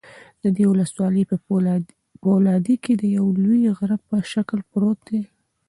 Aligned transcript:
د 0.43 0.45
دې 0.57 0.65
ولسوالۍ 0.71 1.23
په 1.31 1.35
فولادي 2.21 2.75
کې 2.83 2.93
د 2.97 3.03
یوه 3.17 3.33
لوی 3.43 3.61
غره 3.77 3.97
په 4.07 4.15
شکل 4.33 4.59
پروت 4.71 4.99
دى 5.09 5.21